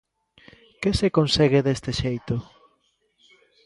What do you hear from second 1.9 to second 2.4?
xeito?